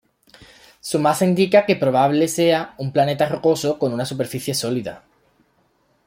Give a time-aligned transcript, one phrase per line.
[0.79, 5.03] Su masa indica que probable sea un planeta rocoso con una superficie sólida.